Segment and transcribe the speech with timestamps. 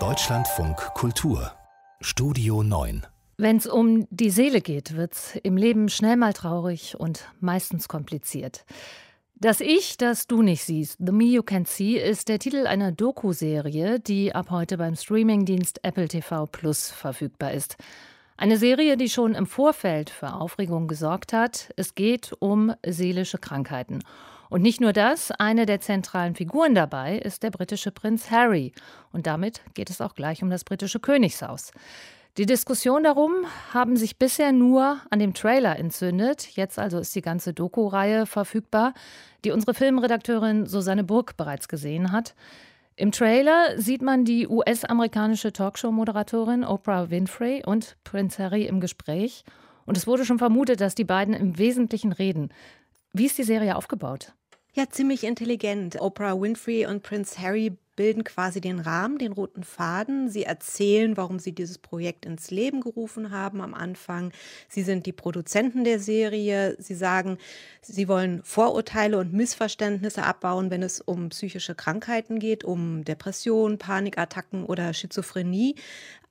[0.00, 1.52] Deutschlandfunk Kultur
[2.00, 6.98] Studio 9 wenn es um die Seele geht, wird es im Leben schnell mal traurig
[6.98, 8.64] und meistens kompliziert.
[9.36, 12.90] Das Ich, das du nicht siehst, The Me You Can See, ist der Titel einer
[12.90, 17.76] Doku-Serie, die ab heute beim Streamingdienst Apple TV Plus verfügbar ist.
[18.36, 21.72] Eine Serie, die schon im Vorfeld für Aufregung gesorgt hat.
[21.76, 24.02] Es geht um seelische Krankheiten.
[24.50, 28.72] Und nicht nur das, eine der zentralen Figuren dabei ist der britische Prinz Harry.
[29.12, 31.72] Und damit geht es auch gleich um das britische Königshaus.
[32.36, 33.32] Die Diskussion darum
[33.72, 36.48] haben sich bisher nur an dem Trailer entzündet.
[36.56, 38.92] Jetzt also ist die ganze Doku-Reihe verfügbar,
[39.44, 42.34] die unsere Filmredakteurin Susanne Burg bereits gesehen hat.
[42.96, 49.44] Im Trailer sieht man die US-amerikanische Talkshow-Moderatorin Oprah Winfrey und Prince Harry im Gespräch.
[49.86, 52.50] Und es wurde schon vermutet, dass die beiden im Wesentlichen reden.
[53.16, 54.32] Wie ist die Serie aufgebaut?
[54.72, 56.00] Ja, ziemlich intelligent.
[56.00, 60.28] Oprah Winfrey und Prince Harry bilden quasi den Rahmen, den roten Faden.
[60.28, 64.32] Sie erzählen, warum sie dieses Projekt ins Leben gerufen haben am Anfang.
[64.68, 66.74] Sie sind die Produzenten der Serie.
[66.80, 67.38] Sie sagen,
[67.82, 74.64] sie wollen Vorurteile und Missverständnisse abbauen, wenn es um psychische Krankheiten geht, um Depressionen, Panikattacken
[74.64, 75.76] oder Schizophrenie.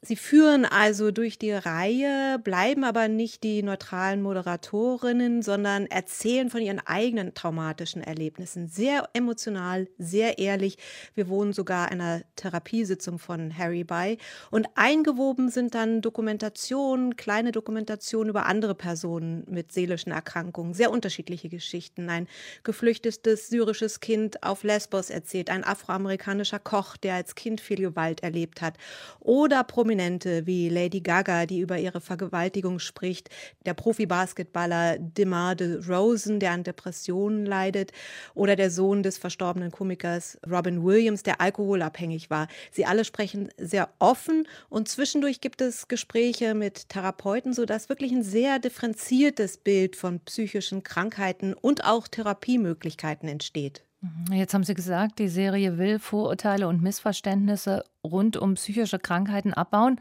[0.00, 6.62] Sie führen also durch die Reihe, bleiben aber nicht die neutralen Moderatorinnen, sondern erzählen von
[6.62, 8.68] ihren eigenen traumatischen Erlebnissen.
[8.68, 10.78] Sehr emotional, sehr ehrlich.
[11.16, 14.18] Wir wohnen sogar einer Therapiesitzung von Harry bei.
[14.52, 20.74] Und eingewoben sind dann Dokumentationen, kleine Dokumentationen über andere Personen mit seelischen Erkrankungen.
[20.74, 22.08] Sehr unterschiedliche Geschichten.
[22.08, 22.28] Ein
[22.62, 28.62] geflüchtetes syrisches Kind auf Lesbos erzählt, ein afroamerikanischer Koch, der als Kind viel Gewalt erlebt
[28.62, 28.76] hat.
[29.18, 33.30] Oder Prominente wie Lady Gaga, die über ihre Vergewaltigung spricht,
[33.64, 37.92] der Profi-Basketballer Demar de Rosen, der an Depressionen leidet,
[38.34, 42.48] oder der Sohn des verstorbenen Komikers Robin Williams, der alkoholabhängig war.
[42.70, 48.22] Sie alle sprechen sehr offen und zwischendurch gibt es Gespräche mit Therapeuten, sodass wirklich ein
[48.22, 53.87] sehr differenziertes Bild von psychischen Krankheiten und auch Therapiemöglichkeiten entsteht.
[54.00, 54.32] Mhm.
[54.32, 60.00] Jetzt haben Sie gesagt, die Serie will Vorurteile und Missverständnisse rund um psychische Krankheiten abbauen.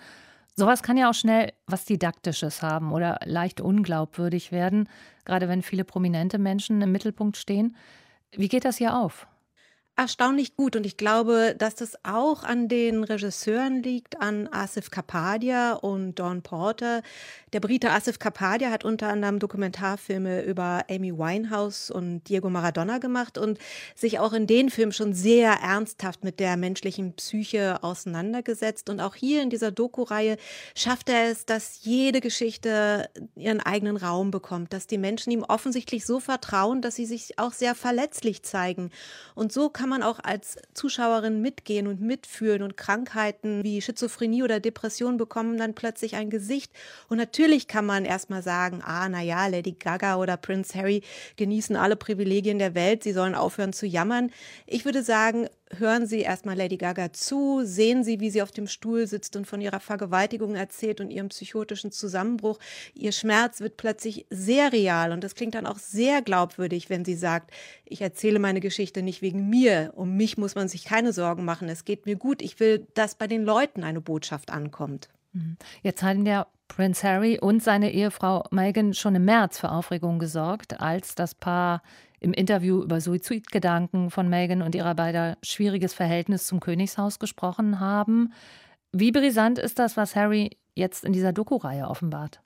[0.55, 4.89] Sowas kann ja auch schnell was Didaktisches haben oder leicht unglaubwürdig werden,
[5.23, 7.75] gerade wenn viele prominente Menschen im Mittelpunkt stehen.
[8.31, 9.27] Wie geht das hier auf?
[9.97, 10.75] Erstaunlich gut.
[10.75, 16.43] Und ich glaube, dass das auch an den Regisseuren liegt, an Asif Kapadia und Dawn
[16.43, 17.01] Porter.
[17.53, 23.37] Der Brite Asif Kapadia hat unter anderem Dokumentarfilme über Amy Winehouse und Diego Maradona gemacht
[23.37, 23.57] und
[23.95, 28.89] sich auch in den Filmen schon sehr ernsthaft mit der menschlichen Psyche auseinandergesetzt.
[28.89, 30.37] Und auch hier in dieser Doku-Reihe
[30.75, 36.05] schafft er es, dass jede Geschichte ihren eigenen Raum bekommt, dass die Menschen ihm offensichtlich
[36.05, 38.91] so vertrauen, dass sie sich auch sehr verletzlich zeigen.
[39.33, 44.43] Und so kann kann man auch als Zuschauerin mitgehen und mitfühlen und Krankheiten wie Schizophrenie
[44.43, 46.73] oder Depression bekommen dann plötzlich ein Gesicht.
[47.07, 51.03] Und natürlich kann man erstmal sagen, ah, na ja, Lady Gaga oder Prince Harry
[51.37, 54.29] genießen alle Privilegien der Welt, sie sollen aufhören zu jammern.
[54.65, 58.67] Ich würde sagen, hören Sie erstmal Lady Gaga zu, sehen Sie, wie sie auf dem
[58.67, 62.59] Stuhl sitzt und von ihrer Vergewaltigung erzählt und ihrem psychotischen Zusammenbruch.
[62.93, 67.15] Ihr Schmerz wird plötzlich sehr real und das klingt dann auch sehr glaubwürdig, wenn sie
[67.15, 67.51] sagt,
[67.85, 71.69] ich erzähle meine Geschichte nicht wegen mir, um mich muss man sich keine Sorgen machen,
[71.69, 75.09] es geht mir gut, ich will, dass bei den Leuten eine Botschaft ankommt.
[75.33, 75.57] Mhm.
[75.83, 80.79] Jetzt hatten ja Prince Harry und seine Ehefrau Meghan schon im März für Aufregung gesorgt,
[80.79, 81.81] als das Paar
[82.19, 88.33] im Interview über Suizidgedanken von Meghan und ihrer beider schwieriges Verhältnis zum Königshaus gesprochen haben.
[88.91, 92.41] Wie brisant ist das, was Harry jetzt in dieser Doku-Reihe offenbart?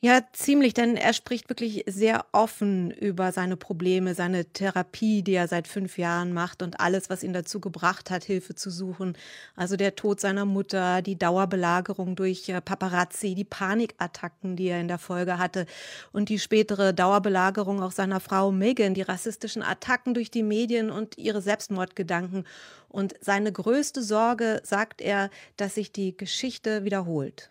[0.00, 5.48] Ja, ziemlich, denn er spricht wirklich sehr offen über seine Probleme, seine Therapie, die er
[5.48, 9.16] seit fünf Jahren macht und alles, was ihn dazu gebracht hat, Hilfe zu suchen.
[9.56, 14.86] Also der Tod seiner Mutter, die Dauerbelagerung durch äh, Paparazzi, die Panikattacken, die er in
[14.86, 15.66] der Folge hatte
[16.12, 21.18] und die spätere Dauerbelagerung auch seiner Frau Megan, die rassistischen Attacken durch die Medien und
[21.18, 22.46] ihre Selbstmordgedanken.
[22.88, 27.50] Und seine größte Sorge, sagt er, dass sich die Geschichte wiederholt.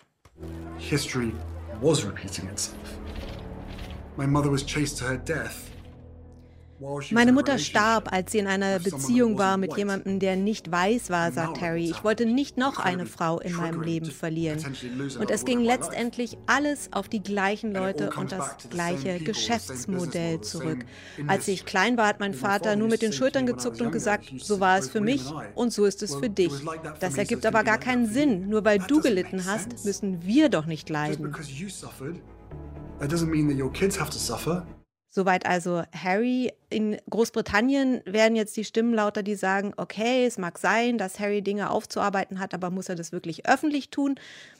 [0.77, 1.33] History
[1.81, 2.97] was repeating itself.
[4.15, 5.69] My mother was chased to her death
[7.11, 11.31] Meine Mutter starb, als sie in einer Beziehung war mit jemandem, der nicht weiß war,
[11.31, 11.89] sagt Harry.
[11.89, 14.63] Ich wollte nicht noch eine Frau in meinem Leben verlieren.
[15.19, 20.85] Und es ging letztendlich alles auf die gleichen Leute und das gleiche Geschäftsmodell zurück.
[21.25, 24.59] Als ich klein war, hat mein Vater nur mit den Schultern gezuckt und gesagt, so
[24.59, 25.23] war es für mich
[25.55, 26.53] und so ist es für dich.
[26.99, 28.49] Das ergibt aber gar keinen Sinn.
[28.49, 31.33] Nur weil du gelitten hast, müssen wir doch nicht leiden.
[32.99, 34.65] That doesn't mean that your kids have to suffer.
[35.17, 36.53] Soweit also Harry.
[36.69, 41.41] In Großbritannien werden jetzt die Stimmen lauter, die sagen, okay, es mag sein, dass Harry
[41.41, 44.19] Dinge aufzuarbeiten hat, aber muss er das wirklich öffentlich tun?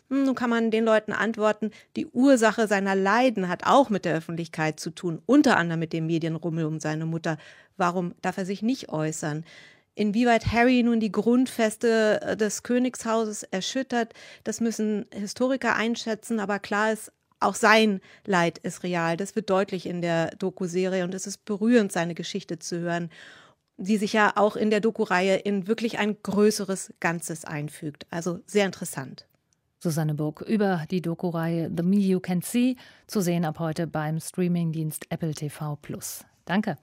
[0.10, 4.16] Hm, nun kann man den Leuten antworten, die Ursache seiner Leiden hat auch mit der
[4.16, 7.38] Öffentlichkeit zu tun, unter anderem mit dem Medienrummel um seine Mutter.
[7.76, 9.46] Warum darf er sich nicht äußern?
[9.94, 14.14] Inwieweit Harry nun die Grundfeste äh, des Königshauses erschüttert,
[14.44, 19.18] das müssen Historiker einschätzen, aber klar ist, auch sein Leid ist real.
[19.18, 23.10] Das wird deutlich in der Doku-Serie und es ist berührend, seine Geschichte zu hören,
[23.78, 28.08] die sich ja auch in der Doku-Reihe in wirklich ein größeres Ganzes einfügt.
[28.10, 29.28] Also sehr interessant.
[29.80, 32.76] Susanne Burg über die Doku-Reihe The Me You Can See,
[33.06, 36.26] zu sehen ab heute beim Streamingdienst Apple TV Plus.
[36.46, 36.78] Danke.